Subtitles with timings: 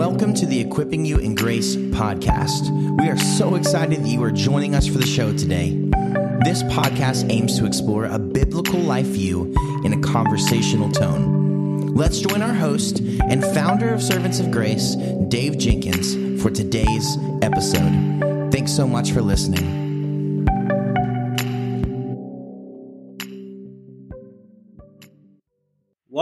[0.00, 2.70] Welcome to the Equipping You in Grace podcast.
[2.98, 5.72] We are so excited that you are joining us for the show today.
[6.42, 9.54] This podcast aims to explore a biblical life view
[9.84, 11.94] in a conversational tone.
[11.94, 14.94] Let's join our host and founder of Servants of Grace,
[15.28, 18.50] Dave Jenkins, for today's episode.
[18.50, 19.89] Thanks so much for listening.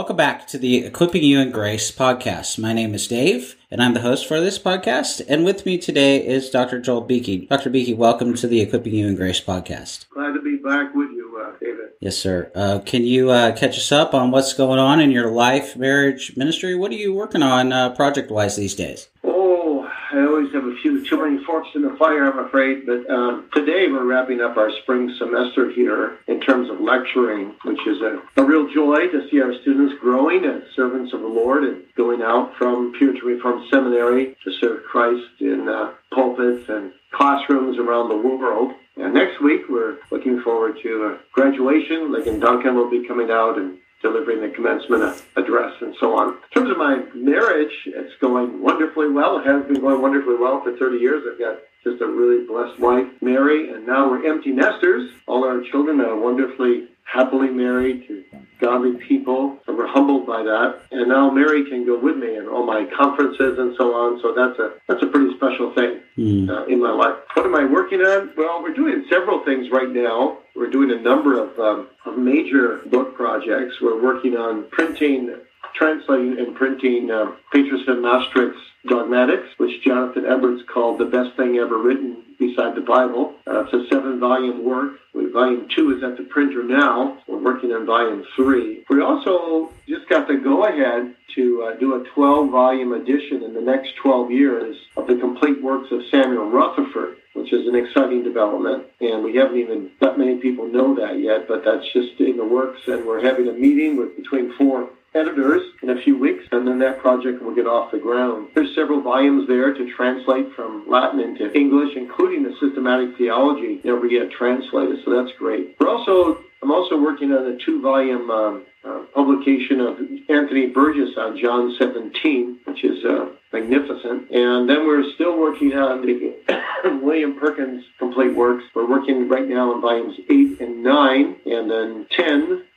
[0.08, 2.58] Welcome back to the Equipping You in Grace podcast.
[2.58, 5.20] My name is Dave, and I'm the host for this podcast.
[5.28, 6.80] And with me today is Dr.
[6.80, 7.46] Joel Beeke.
[7.46, 7.68] Dr.
[7.68, 10.08] Beeke, welcome to the Equipping You in Grace podcast.
[10.08, 11.90] Glad to be back with you, uh, David.
[12.00, 12.50] Yes, sir.
[12.54, 16.34] Uh, can you uh, catch us up on what's going on in your life, marriage,
[16.38, 16.74] ministry?
[16.74, 19.10] What are you working on uh, project wise these days?
[19.24, 22.86] Oh, I always have a few too many forks in the fire, I'm afraid.
[22.86, 27.80] But um, today we're wrapping up our spring semester here in terms of lecturing, which
[27.86, 31.64] is a, a real joy to see our students growing as servants of the Lord
[31.64, 37.78] and going out from Puritan Reformed Seminary to serve Christ in uh, pulpits and classrooms
[37.78, 38.72] around the world.
[38.96, 42.08] And next week we're looking forward to graduation.
[42.08, 46.34] Ligon Duncan will be coming out and delivering the commencement address and so on.
[46.34, 47.87] In terms of my marriage,
[48.20, 49.38] going wonderfully well.
[49.38, 51.24] It has been going wonderfully well for 30 years.
[51.30, 55.10] I've got just a really blessed wife, Mary, and now we're empty nesters.
[55.26, 58.22] All our children are wonderfully happily married to
[58.60, 60.80] godly people, and we're humbled by that.
[60.90, 64.20] And now Mary can go with me in all my conferences and so on.
[64.20, 66.50] So that's a that's a pretty special thing Mm.
[66.50, 67.14] uh, in my life.
[67.34, 68.32] What am I working on?
[68.36, 70.38] Well, we're doing several things right now.
[70.56, 73.80] We're doing a number of, um, of major book projects.
[73.80, 75.32] We're working on printing,
[75.74, 77.08] translating, and printing
[77.52, 82.80] Petrus van Mastricht's Dogmatics, which Jonathan Edwards called the best thing ever written beside the
[82.80, 83.34] Bible.
[83.46, 84.94] Uh, it's a seven-volume work.
[85.14, 87.18] Volume two is at the printer now.
[87.26, 88.84] We're working on volume three.
[88.88, 93.96] We also just got the go-ahead to uh, do a 12-volume edition in the next
[93.96, 98.84] 12 years of the complete works of Samuel Rutherford, which is an exciting development.
[99.00, 102.44] And we haven't even let many people know that yet, but that's just in the
[102.44, 102.80] works.
[102.86, 106.78] And we're having a meeting with between four editors in a few weeks, and then
[106.78, 108.48] that project will get off the ground.
[108.54, 114.06] There's several volumes there to translate from Latin into English, including the systematic theology never
[114.06, 115.76] yet translated, so that's great.
[115.80, 121.38] We're also I'm also working on a two-volume um, uh, publication of Anthony Burgess on
[121.38, 124.30] John 17, which is uh, magnificent.
[124.30, 126.34] And then we're still working on the
[127.02, 128.64] William Perkins complete works.
[128.74, 132.67] We're working right now on volumes 8 and 9, and then 10 will be the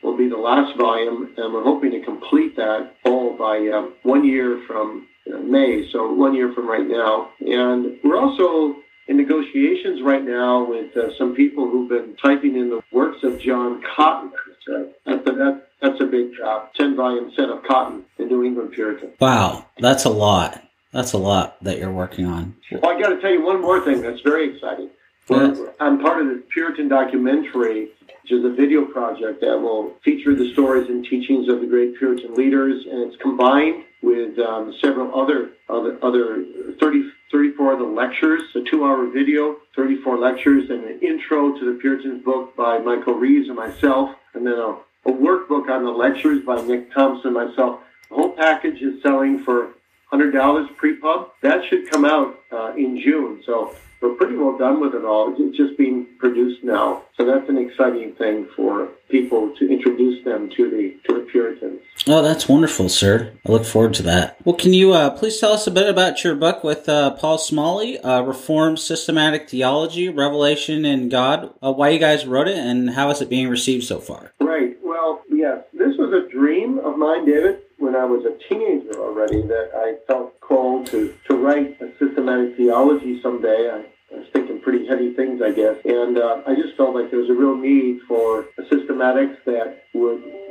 [0.42, 5.38] last volume, and we're hoping to complete that all by um, one year from uh,
[5.38, 7.30] May, so one year from right now.
[7.40, 8.76] And we're also
[9.08, 13.40] in negotiations right now with uh, some people who've been typing in the works of
[13.40, 14.32] John Cotton.
[14.66, 16.74] So that's, a, that, that's a big job.
[16.76, 19.12] 10 volume set of Cotton, the New England Puritan.
[19.20, 20.64] Wow, that's a lot.
[20.92, 22.56] That's a lot that you're working on.
[22.72, 24.90] Well, I got to tell you one more thing that's very exciting.
[25.30, 25.60] Yes.
[25.80, 27.90] I'm part of the Puritan documentary,
[28.32, 31.98] which is a video project that will feature the stories and teachings of the great
[31.98, 36.46] Puritan leaders, and it's combined with um, several other other, other
[36.80, 42.24] 30, 34 other lectures, a two-hour video, 34 lectures, and an intro to the Puritans
[42.24, 46.62] book by Michael Reeves and myself, and then a, a workbook on the lectures by
[46.62, 47.82] Nick Thompson and myself.
[48.10, 49.74] The whole package is selling for
[50.14, 51.32] $100 pre-pub.
[51.42, 55.34] That should come out uh, in June, so we're pretty well done with it all.
[55.38, 60.50] It's just being produced now, so that's an exciting thing for people to introduce them
[60.58, 61.82] to the to the Puritans.
[62.08, 63.32] Oh, that's wonderful, sir.
[63.48, 64.38] I look forward to that.
[64.44, 67.38] Well, can you uh, please tell us a bit about your book with uh, Paul
[67.38, 72.92] Smalley, uh, Reformed Systematic Theology, Revelation and God, uh, why you guys wrote it, and
[72.92, 74.34] how is it being received so far?
[74.40, 74.78] Right.
[74.84, 77.62] Well, yes, this was a dream of mine, David.
[77.78, 81.91] When I was a teenager already, that I felt called to to write a
[82.22, 83.70] systematic theology someday.
[83.72, 87.10] I, I was thinking pretty heavy things, I guess, and uh, I just felt like
[87.10, 89.84] there was a real need for a systematics that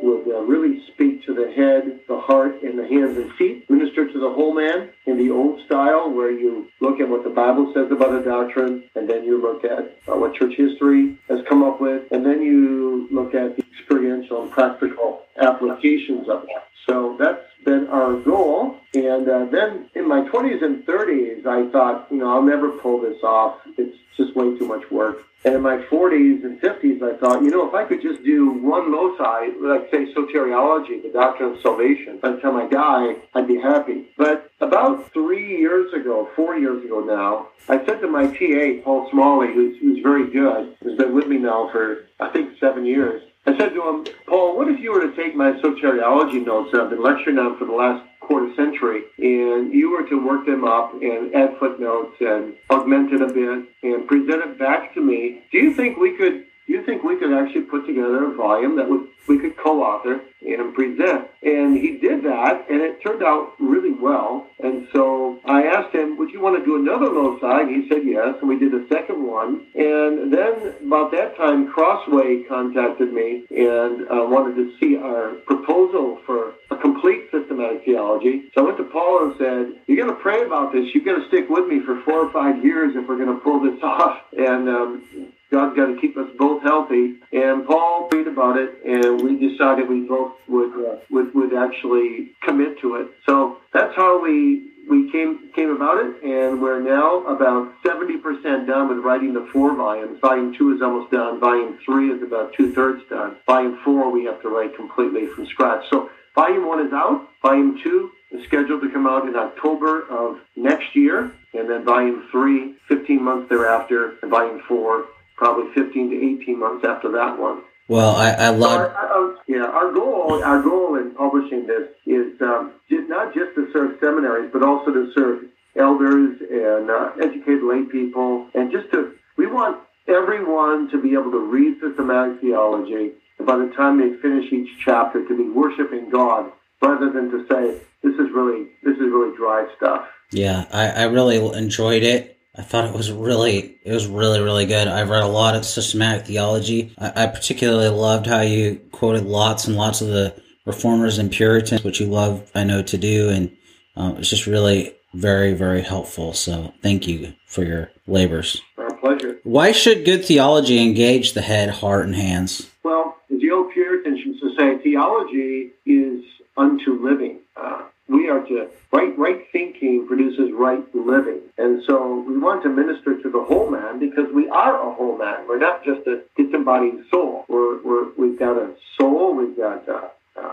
[0.03, 4.11] would uh, really speak to the head, the heart, and the hands and feet, minister
[4.11, 7.71] to the whole man in the old style, where you look at what the Bible
[7.75, 11.63] says about a doctrine, and then you look at uh, what church history has come
[11.63, 16.51] up with, and then you look at the experiential and practical applications of it.
[16.87, 18.77] So that's been our goal.
[18.95, 23.01] And uh, then in my 20s and 30s, I thought, you know, I'll never pull
[23.01, 23.59] this off.
[23.79, 25.25] It's just way too much work.
[25.45, 28.51] And in my 40s and 50s, I thought, you know, if I could just do
[28.51, 33.49] one loci, like say soteriology, the doctrine of salvation, by the time I die, I'd
[33.49, 34.09] be happy.
[34.17, 39.09] But about three years ago, four years ago now, I said to my TA, Paul
[39.11, 43.23] Smalley, who's, who's very good, who's been with me now for, I think, seven years,
[43.47, 46.83] I said to him, Paul, what if you were to take my soteriology notes that
[46.83, 50.65] I've been lecturing on for the last quarter century, and you were to work them
[50.65, 55.43] up and add footnotes and augment it a bit and present it back to me.
[55.51, 58.89] Do you think we could you think we could actually put together a volume that
[58.89, 61.29] would we could co-author and present?
[61.43, 64.47] And he did that, and it turned out really well.
[64.63, 68.37] And so I asked him, "Would you want to do another loci?" He said yes,
[68.41, 69.67] and we did a second one.
[69.75, 76.21] And then about that time, Crossway contacted me and uh, wanted to see our proposal
[76.25, 78.51] for a complete systematic theology.
[78.55, 80.95] So I went to Paul and said, "You got to pray about this.
[80.95, 83.43] You've got to stick with me for four or five years if we're going to
[83.43, 87.17] pull this off." And um, God's got to keep us both healthy.
[87.33, 92.33] And Paul prayed about it, and we decided we both would uh, would would actually
[92.43, 93.09] commit to it.
[93.27, 98.67] So that's how we we came came about it, and we're now about seventy percent
[98.67, 100.21] done with writing the four volumes.
[100.21, 101.41] Volume two is almost done.
[101.41, 103.37] Volume three is about two thirds done.
[103.47, 105.85] Volume four we have to write completely from scratch.
[105.91, 107.29] So volume one is out.
[107.43, 112.29] Volume two is scheduled to come out in October of next year, and then volume
[112.31, 115.07] three, 15 months thereafter, and volume four
[115.41, 117.63] probably 15 to 18 months after that one.
[117.89, 118.93] Well, I, I love.
[118.93, 123.99] our, yeah, our goal, our goal in publishing this is um, not just to serve
[123.99, 125.45] seminaries, but also to serve
[125.77, 131.33] elders and uh, educate lay people, and just to we want everyone to be able
[131.33, 136.11] to read systematic theology, and by the time they finish each chapter, to be worshiping
[136.11, 136.53] God
[136.83, 140.07] rather than to say this is really this is really dry stuff.
[140.31, 142.40] Yeah, I, I really enjoyed it.
[142.57, 144.89] I thought it was really, it was really, really good.
[144.89, 146.93] I've read a lot of systematic theology.
[146.99, 150.35] I, I particularly loved how you quoted lots and lots of the
[150.67, 153.57] reformers and Puritans, which you love, I know, to do, and
[153.97, 156.33] um, it's just really very, very helpful.
[156.33, 158.61] So thank you for your labors.
[158.79, 159.39] Our pleasure.
[159.45, 162.71] Why should good theology engage the head, heart, and hands?
[162.85, 166.25] Well, as the old Puritans used to say, theology is
[166.57, 167.41] unto living.
[167.57, 171.41] Uh, we are to right right thinking produces right living.
[171.57, 175.17] And so we want to minister to the whole man because we are a whole
[175.17, 175.47] man.
[175.49, 177.45] We're not just a disembodied soul.
[177.49, 180.11] We're, we're we've got a soul we've got a,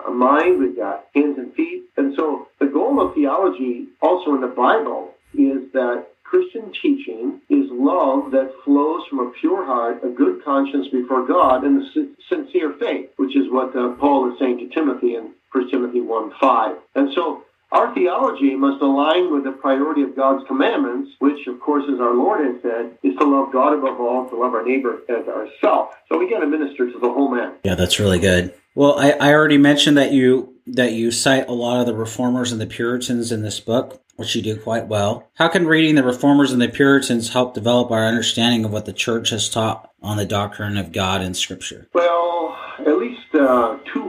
[0.07, 1.85] a mind we've got hands and feet.
[1.97, 7.67] And so the goal of theology also in the bible is that Christian teaching is
[7.71, 12.73] love that flows from a pure heart, a good conscience before God, and a sincere
[12.73, 16.75] faith, which is what uh, Paul is saying to Timothy in 1 Timothy 1 5.
[16.95, 21.83] And so our theology must align with the priority of God's commandments, which, of course,
[21.93, 25.01] as our Lord has said, is to love God above all, to love our neighbor
[25.09, 25.93] as ourselves.
[26.09, 27.55] So we got to minister to the whole man.
[27.63, 28.53] Yeah, that's really good.
[28.73, 32.51] Well, I, I already mentioned that you that you cite a lot of the reformers
[32.51, 35.29] and the Puritans in this book, which you do quite well.
[35.35, 38.93] How can reading the reformers and the Puritans help develop our understanding of what the
[38.93, 41.87] church has taught on the doctrine of God in Scripture?
[41.93, 44.03] Well, at least uh, two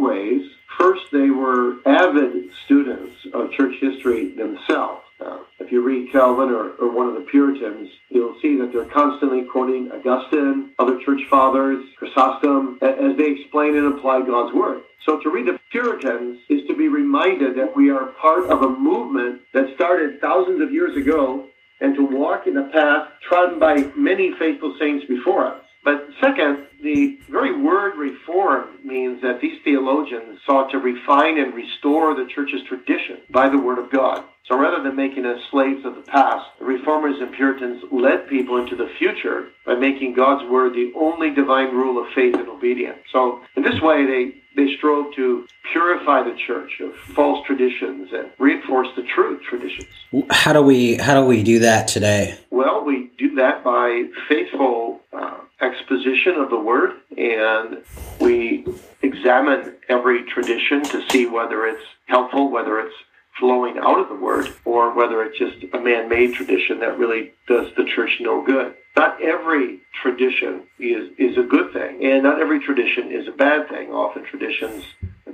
[1.12, 5.02] they were avid students of church history themselves.
[5.20, 8.84] Uh, if you read Calvin or, or, one of the Puritans, you'll see that they're
[8.84, 14.82] constantly quoting Augustine, other church fathers, Chrysostom, as they explain and apply God's word.
[15.05, 18.69] So to read the Puritans is to be reminded that we are part of a
[18.69, 21.46] movement that started thousands of years ago
[21.81, 25.62] and to walk in a path trodden by many faithful saints before us.
[25.88, 32.14] But second, the very word reform means that these theologians sought to refine and restore
[32.14, 34.23] the church's tradition by the word of God.
[34.47, 38.59] So rather than making us slaves of the past, the reformers and Puritans led people
[38.59, 42.99] into the future by making God's word the only divine rule of faith and obedience.
[43.11, 48.30] So in this way, they, they strove to purify the church of false traditions and
[48.38, 49.88] reinforce the true traditions.
[50.28, 52.38] How do we how do we do that today?
[52.50, 57.79] Well, we do that by faithful uh, exposition of the word, and
[58.21, 58.67] we
[59.03, 62.95] examine every tradition to see whether it's helpful, whether it's
[63.38, 67.33] flowing out of the word, or whether it's just a man made tradition that really
[67.47, 68.75] does the church no good.
[68.97, 73.69] Not every tradition is, is a good thing, and not every tradition is a bad
[73.69, 73.93] thing.
[73.93, 74.85] Often traditions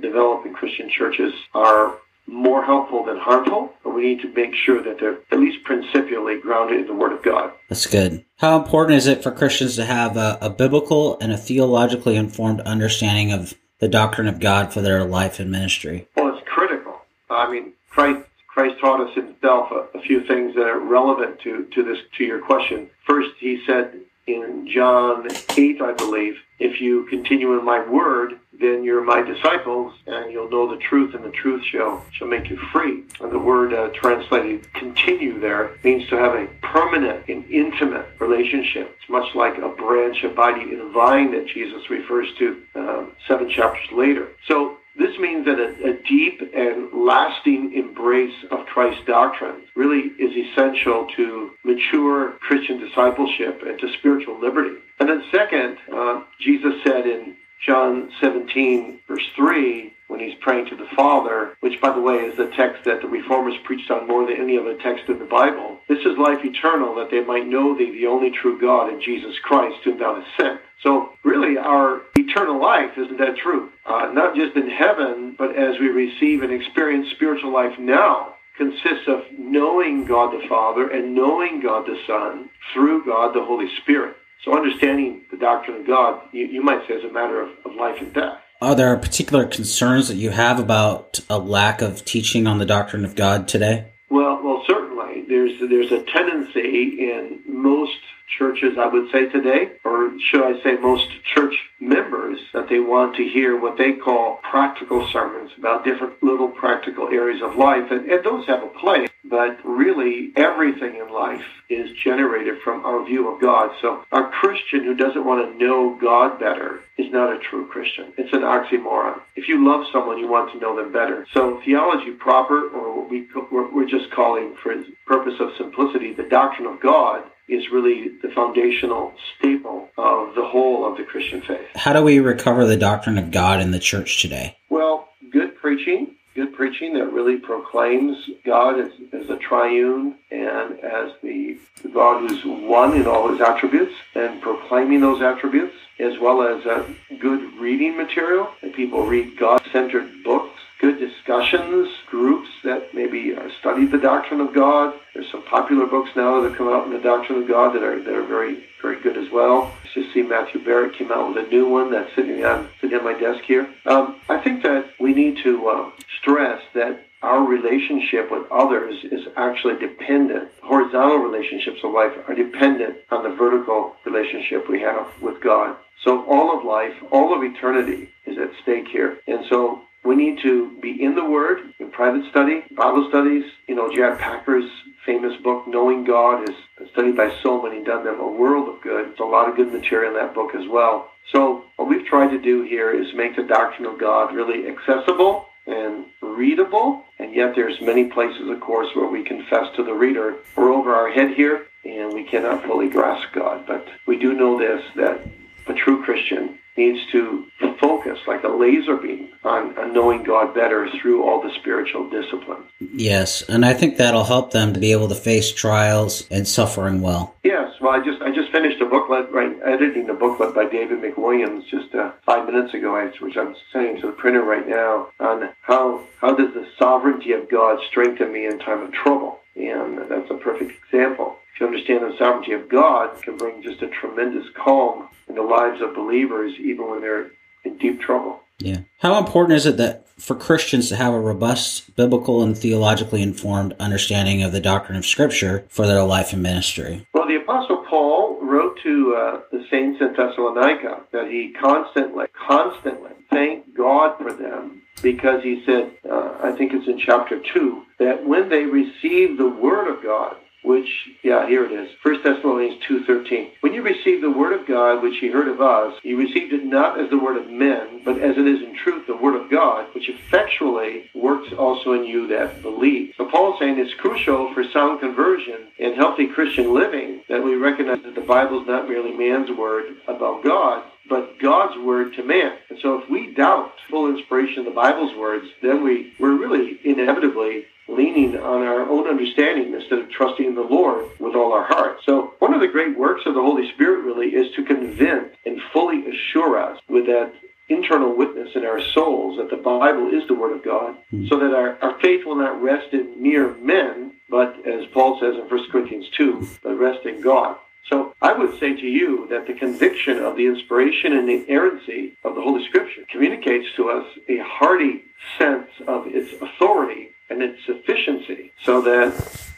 [0.01, 4.81] developed in Christian churches are more helpful than harmful, but we need to make sure
[4.81, 7.51] that they're at least principially grounded in the Word of God.
[7.69, 8.25] That's good.
[8.37, 12.61] How important is it for Christians to have a, a biblical and a theologically informed
[12.61, 16.07] understanding of the doctrine of God for their life and ministry?
[16.15, 17.01] Well, it's critical.
[17.29, 21.65] I mean, Christ Christ taught us himself a, a few things that are relevant to,
[21.73, 22.89] to this to your question.
[23.05, 28.83] First, he said in John 8, I believe, if you continue in my word, then
[28.83, 32.57] you're my disciples, and you'll know the truth, and the truth shall shall make you
[32.71, 33.03] free.
[33.19, 38.95] And the word uh, translated "continue" there means to have a permanent and intimate relationship.
[38.99, 43.49] It's much like a branch abiding in a vine that Jesus refers to um, seven
[43.49, 44.29] chapters later.
[44.47, 50.31] So this means that a, a, deep and lasting embrace of Christ's doctrine really is
[50.35, 54.75] essential to mature Christian discipleship and to spiritual liberty.
[54.99, 57.35] And then second, uh, Jesus said in
[57.65, 62.37] John 17, verse 3, when he's praying to the Father, which, by the way, is
[62.37, 65.79] the text that the Reformers preached on more than any other text in the Bible.
[65.89, 69.37] This is life eternal, that they might know thee, the only true God, and Jesus
[69.39, 70.61] Christ, whom thou hast sent.
[70.83, 73.69] So, really, our eternal life, isn't that true?
[73.85, 79.07] Uh, not just in heaven, but as we receive and experience spiritual life now, consists
[79.07, 84.15] of knowing God the Father and knowing God the Son through God the Holy Spirit.
[84.43, 87.75] So understanding the doctrine of God, you, you might say, is a matter of, of
[87.75, 88.39] life and death.
[88.61, 93.03] Are there particular concerns that you have about a lack of teaching on the doctrine
[93.03, 93.91] of God today?
[94.09, 95.25] Well, well, certainly.
[95.27, 100.77] There's there's a tendency in most churches, I would say today, or should I say
[100.77, 106.21] most church members, that they want to hear what they call practical sermons about different
[106.23, 107.91] little practical areas of life.
[107.91, 113.03] And, and those have a place, but really everything in life is generated from our
[113.05, 113.71] view of God.
[113.81, 118.13] So a Christian who doesn't want to know God better is not a true Christian.
[118.17, 119.19] It's an oxymoron.
[119.35, 121.25] If you love someone, you want to know them better.
[121.33, 126.67] So theology proper, or what we, we're just calling for purpose of simplicity, the doctrine
[126.67, 131.67] of God, is really the foundational staple of the whole of the Christian faith.
[131.75, 134.57] How do we recover the doctrine of God in the church today?
[134.69, 141.11] Well, good preaching, good preaching that really proclaims God as, as a triune and as
[141.21, 146.41] the, the God who's one in all his attributes and proclaiming those attributes, as well
[146.41, 146.85] as a
[147.19, 153.97] good reading material that people read God-centered books good discussions, groups that maybe study the
[153.97, 154.93] doctrine of God.
[155.25, 157.99] There's some popular books now that come out in the doctrine of God that are
[157.99, 159.73] that are very very good as well.
[159.91, 163.03] Just see Matthew Barrett came out with a new one that's sitting on sitting on
[163.03, 163.67] my desk here.
[163.87, 165.89] Um, I think that we need to uh,
[166.19, 170.51] stress that our relationship with others is actually dependent.
[170.61, 175.75] Horizontal relationships of life are dependent on the vertical relationship we have with God.
[176.03, 179.17] So all of life, all of eternity is at stake here.
[179.25, 183.43] And so we need to be in the Word, in private study, Bible studies.
[183.67, 184.15] You know, J.I.
[184.15, 184.69] Packer's
[185.05, 186.55] famous book, Knowing God, is
[186.91, 189.09] studied by so many, done them a world of good.
[189.09, 191.11] There's a lot of good material in that book as well.
[191.31, 195.47] So what we've tried to do here is make the doctrine of God really accessible
[195.67, 200.35] and readable, and yet there's many places, of course, where we confess to the reader,
[200.55, 203.65] we're over our head here, and we cannot fully grasp God.
[203.65, 205.27] But we do know this, that
[205.67, 207.47] a true Christian needs to
[207.79, 212.65] focus like a laser beam on, on, knowing God better through all the spiritual disciplines.
[212.79, 217.01] Yes, and I think that'll help them to be able to face trials and suffering
[217.01, 217.35] well.
[217.43, 221.01] Yes, well, I just I just finished a booklet, right, editing the booklet by David
[221.01, 225.49] McWilliams just uh, five minutes ago, which I'm sending to the printer right now, on
[225.61, 230.29] how how does the sovereignty of God strengthen me in time of trouble, and that's
[230.31, 234.45] a perfect example if you understand the sovereignty of God, can bring just a tremendous
[234.55, 237.31] calm in the lives of believers, even when they're
[237.63, 238.41] in deep trouble.
[238.59, 238.81] Yeah.
[238.99, 243.75] How important is it that for Christians to have a robust, biblical, and theologically informed
[243.79, 247.05] understanding of the doctrine of Scripture for their life and ministry?
[247.13, 253.11] Well, the Apostle Paul wrote to uh, the saints in Thessalonica that he constantly, constantly
[253.29, 258.25] thanked God for them because he said, uh, I think it's in chapter 2, that
[258.25, 260.89] when they received the Word of God, which,
[261.23, 261.89] yeah, here it is.
[262.01, 263.51] 1 Thessalonians 2.13.
[263.61, 266.65] When you received the word of God, which ye heard of us, you received it
[266.65, 269.49] not as the word of men, but as it is in truth the word of
[269.49, 273.13] God, which effectually works also in you that believe.
[273.17, 278.03] So Paul's saying it's crucial for sound conversion and healthy Christian living that we recognize
[278.03, 282.57] that the Bible is not merely man's word about God, but God's word to man.
[282.69, 286.79] And so if we doubt full inspiration of the Bible's words, then we, we're really
[286.83, 291.65] inevitably leaning on our own understanding instead of trusting in the Lord with all our
[291.65, 291.99] heart.
[292.05, 295.61] So one of the great works of the Holy Spirit really is to convince and
[295.71, 297.33] fully assure us with that
[297.69, 301.27] internal witness in our souls that the Bible is the Word of God, mm-hmm.
[301.27, 305.35] so that our, our faith will not rest in mere men, but as Paul says
[305.35, 307.57] in 1 Corinthians 2, but rest in God.
[307.89, 312.17] So I would say to you that the conviction of the inspiration and the inerrancy
[312.23, 315.03] of the Holy Scripture communicates to us a hearty
[315.37, 319.13] sense of its authority and its sufficiency so that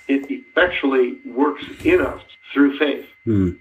[0.07, 2.21] it effectually works in us
[2.53, 3.05] through faith.
[3.25, 3.51] Hmm.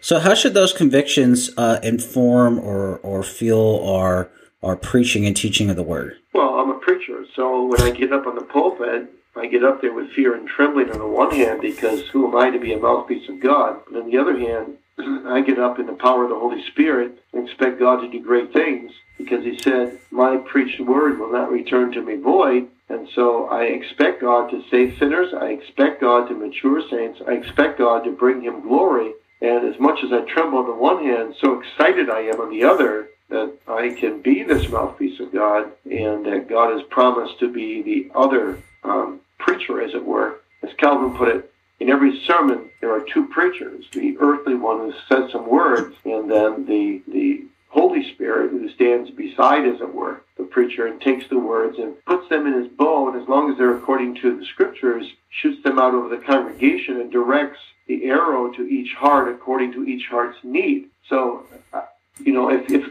[0.00, 4.30] So, how should those convictions uh, inform or, or fuel our,
[4.62, 6.16] our preaching and teaching of the Word?
[6.32, 9.80] Well, I'm a preacher, so when I get up on the pulpit, I get up
[9.80, 12.72] there with fear and trembling on the one hand because who am I to be
[12.72, 13.80] a mouthpiece of God?
[13.90, 14.76] But on the other hand,
[15.26, 18.20] I get up in the power of the Holy Spirit and expect God to do
[18.22, 22.68] great things because He said, my preached word will not return to me void.
[22.88, 25.32] And so I expect God to save sinners.
[25.34, 27.20] I expect God to mature saints.
[27.26, 29.14] I expect God to bring him glory.
[29.40, 32.50] And as much as I tremble on the one hand, so excited I am on
[32.50, 37.40] the other that I can be this mouthpiece of God and that God has promised
[37.40, 40.40] to be the other um, preacher, as it were.
[40.62, 44.92] As Calvin put it, in every sermon there are two preachers, the earthly one who
[45.08, 50.22] says some words, and then the, the Holy Spirit who stands beside, as it were,
[50.38, 53.50] the preacher and takes the words and puts them in his bow, and as long
[53.50, 58.04] as they're according to the scriptures, shoots them out over the congregation and directs the
[58.06, 60.88] arrow to each heart according to each heart's need.
[61.08, 61.82] So, uh,
[62.18, 62.84] you know, if, if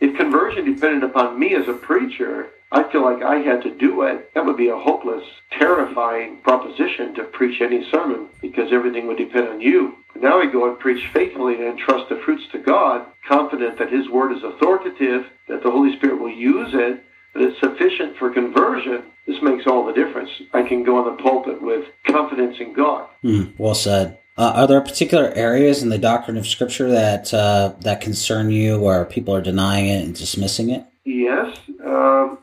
[0.00, 4.02] if conversion depended upon me as a preacher, I feel like I had to do
[4.02, 4.32] it.
[4.34, 9.48] That would be a hopeless, terrifying proposition to preach any sermon because everything would depend
[9.48, 9.96] on you.
[10.12, 13.92] But now I go and preach faithfully and entrust the fruits to God, confident that
[13.92, 17.02] His Word is authoritative, that the Holy Spirit will use it,
[17.34, 19.04] that it's sufficient for conversion.
[19.26, 20.30] This makes all the difference.
[20.52, 23.08] I can go on the pulpit with confidence in God.
[23.24, 24.18] Mm, well said.
[24.36, 28.78] Uh, are there particular areas in the doctrine of Scripture that uh, that concern you,
[28.78, 30.84] where people are denying it and dismissing it?
[31.04, 32.37] Yes, um, there's of course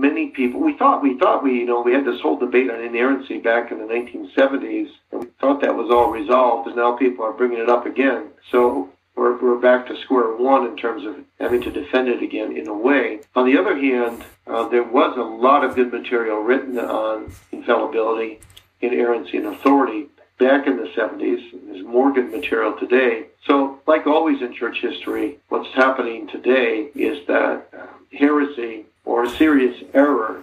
[0.00, 0.60] many people.
[0.60, 3.70] We thought we thought we you know we had this whole debate on inerrancy back
[3.70, 7.58] in the 1970s, and we thought that was all resolved, and now people are bringing
[7.58, 8.28] it up again.
[8.50, 12.56] So we're, we're back to square one in terms of having to defend it again
[12.56, 13.20] in a way.
[13.34, 18.40] On the other hand, uh, there was a lot of good material written on infallibility,
[18.80, 20.06] inerrancy, and authority
[20.38, 21.50] back in the 70s.
[21.66, 23.26] There's more good material today.
[23.46, 29.30] So, like always in church history, what's happening today is that uh, heresy or a
[29.30, 30.42] serious error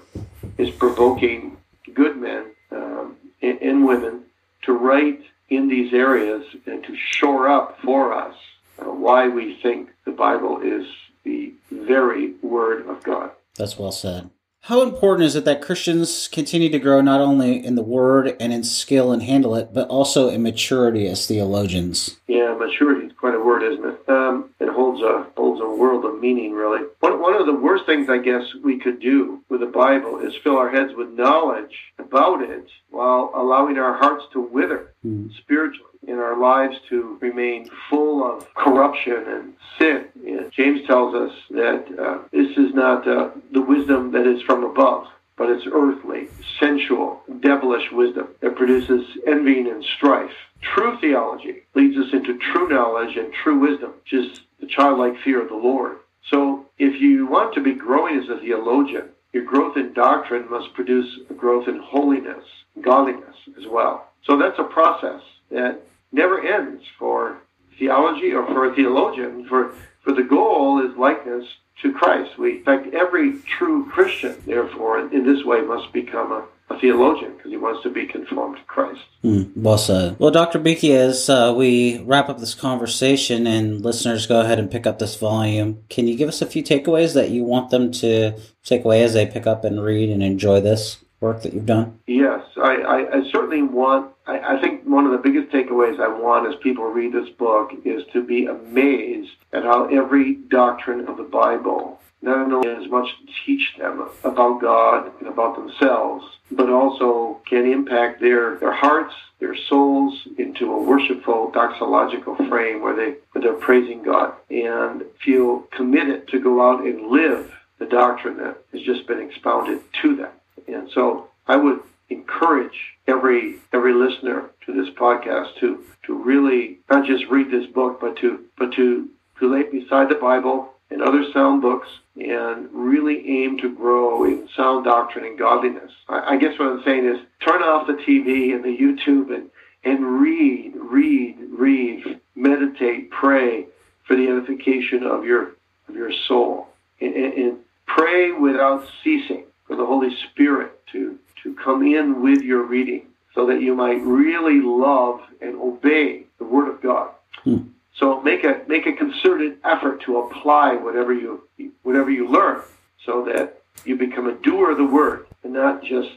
[0.58, 1.58] is provoking
[1.94, 4.24] good men um, and, and women
[4.64, 8.36] to write in these areas and to shore up for us
[8.80, 10.86] uh, why we think the Bible is
[11.24, 13.32] the very Word of God.
[13.56, 14.30] That's well said.
[14.62, 18.52] How important is it that Christians continue to grow not only in the word and
[18.52, 22.18] in skill and handle it, but also in maturity as theologians?
[22.28, 24.10] Yeah, maturity quite a word, isn't it?
[24.10, 26.86] Um, it holds a holds a world of meaning, really.
[27.02, 30.34] One one of the worst things I guess we could do with the Bible is
[30.44, 35.30] fill our heads with knowledge about it while allowing our hearts to wither mm.
[35.40, 40.06] spiritually in our lives to remain full of corruption and sin.
[40.26, 44.64] And James tells us that uh, this is not uh, the wisdom that is from
[44.64, 46.28] above, but it's earthly,
[46.60, 50.32] sensual, devilish wisdom that produces envying and strife.
[50.62, 55.42] True theology leads us into true knowledge and true wisdom, which is the childlike fear
[55.42, 55.98] of the Lord.
[56.30, 60.74] So if you want to be growing as a theologian, your growth in doctrine must
[60.74, 62.44] produce a growth in holiness,
[62.82, 64.10] godliness as well.
[64.24, 65.22] So that's a process
[65.52, 67.38] that never ends for
[67.78, 69.46] theology or for a theologian.
[69.48, 69.74] For,
[70.08, 71.46] for the goal is likeness
[71.82, 72.38] to Christ.
[72.40, 77.36] We, in fact, every true Christian, therefore, in this way must become a, a theologian
[77.36, 79.02] because he wants to be conformed to Christ.
[79.22, 80.18] Mm, well said.
[80.18, 80.60] Well, Dr.
[80.60, 84.98] Beeke, as uh, we wrap up this conversation and listeners go ahead and pick up
[84.98, 88.86] this volume, can you give us a few takeaways that you want them to take
[88.86, 91.04] away as they pick up and read and enjoy this?
[91.20, 92.00] Work that you've done?
[92.08, 94.14] Yes, I, I, I certainly want.
[94.26, 97.72] I, I, think one of the biggest takeaways I want as people read this book
[97.86, 103.08] is to be amazed at how every doctrine of the Bible not only as much
[103.46, 109.56] teach them about God and about themselves, but also can impact their, their hearts, their
[109.56, 116.28] souls into a worshipful doxological frame where they where they're praising God and feel committed
[116.30, 120.32] to go out and live the doctrine that has just been expounded to them.
[120.68, 127.06] And so I would encourage every every listener to this podcast to to really not
[127.06, 131.24] just read this book, but to but to to lay beside the Bible and other
[131.34, 135.92] sound books and really aim to grow in sound doctrine and godliness.
[136.08, 139.50] I, I guess what I'm saying is turn off the TV and the YouTube and
[139.84, 143.68] and read, read, read, meditate, pray
[144.06, 145.52] for the edification of your
[145.88, 146.68] of your soul,
[147.00, 152.42] and, and, and pray without ceasing for the Holy Spirit to, to come in with
[152.42, 157.12] your reading so that you might really love and obey the Word of God.
[157.44, 157.68] Hmm.
[158.00, 161.48] So make a make a concerted effort to apply whatever you
[161.84, 162.62] whatever you learn,
[163.04, 166.12] so that you become a doer of the word and not just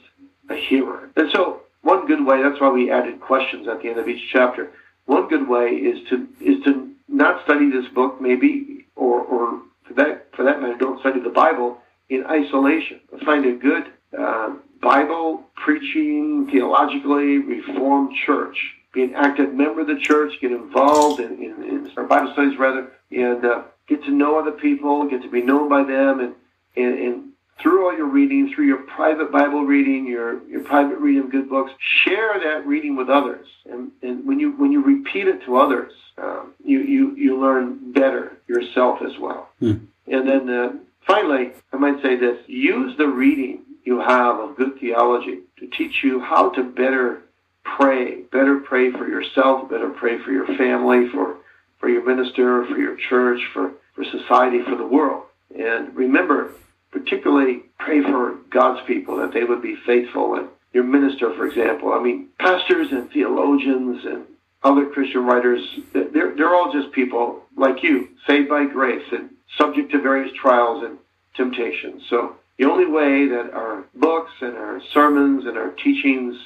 [0.50, 1.10] a hearer.
[1.16, 4.30] And so one good way that's why we added questions at the end of each
[4.30, 4.72] chapter.
[5.06, 9.94] One good way is to is to not study this book maybe or or for
[9.94, 11.78] that for that matter don't study the Bible
[12.11, 13.01] in isolation.
[13.25, 13.85] Find a good
[14.16, 18.57] uh, Bible preaching, theologically reformed church.
[18.92, 20.33] Be an active member of the church.
[20.40, 24.53] Get involved in, in, in our Bible studies, rather, and uh, get to know other
[24.53, 26.35] people, get to be known by them, and
[26.77, 31.25] and, and through all your reading, through your private Bible reading, your, your private reading
[31.25, 31.73] of good books,
[32.05, 33.46] share that reading with others.
[33.70, 37.92] And, and when you when you repeat it to others, um, you, you you learn
[37.92, 39.49] better yourself as well.
[39.59, 39.85] Hmm.
[40.07, 40.73] And then uh,
[41.06, 46.02] finally, I might say this: use the reading you have of good theology to teach
[46.02, 47.22] you how to better
[47.64, 51.36] pray, better pray for yourself, better pray for your family, for
[51.78, 55.24] for your minister, for your church, for for society, for the world.
[55.58, 56.52] And remember,
[56.90, 61.92] particularly pray for God's people that they would be faithful and your minister, for example.
[61.92, 64.24] I mean, pastors and theologians and
[64.62, 65.60] other Christian writers,
[65.92, 70.84] they're, they're all just people like you, saved by grace and subject to various trials
[70.84, 70.98] and
[71.34, 72.02] temptations.
[72.08, 76.36] So the only way that our books and our sermons and our teachings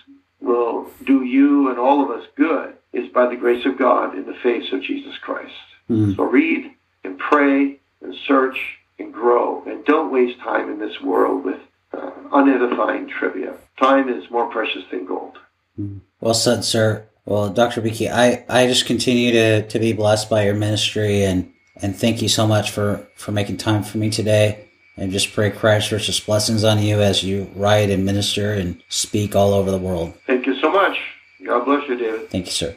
[0.41, 4.27] will do you and all of us good is by the grace of God in
[4.27, 5.55] the face of Jesus Christ.
[5.91, 6.17] Mm.
[6.17, 9.65] So read and pray and search and grow.
[9.65, 11.61] And don't waste time in this world with
[11.93, 13.55] uh, unedifying trivia.
[13.79, 15.39] Time is more precious than gold.
[15.77, 15.99] Hmm.
[16.21, 17.07] Well said, sir.
[17.25, 17.81] Well, Dr.
[17.81, 22.23] Beeke, I, I just continue to, to be blessed by your ministry and, and thank
[22.23, 24.69] you so much for, for making time for me today.
[24.97, 29.35] And just pray Christ's richest blessings on you as you write and minister and speak
[29.35, 30.15] all over the world.
[30.27, 30.97] Thank you so much.
[31.45, 32.31] God bless you, David.
[32.31, 32.77] Thank you, sir.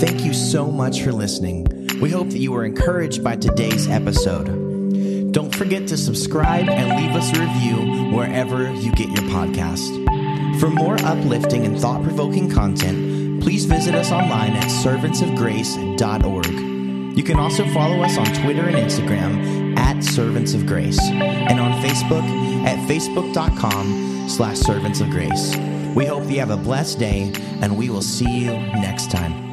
[0.00, 1.66] Thank you so much for listening.
[2.00, 5.32] We hope that you were encouraged by today's episode.
[5.32, 10.03] Don't forget to subscribe and leave us a review wherever you get your podcast.
[10.60, 17.16] For more uplifting and thought provoking content, please visit us online at servantsofgrace.org.
[17.16, 21.72] You can also follow us on Twitter and Instagram at Servants of Grace and on
[21.82, 22.24] Facebook
[22.64, 25.56] at facebook.com slash servants of grace.
[25.94, 29.43] We hope you have a blessed day and we will see you next time.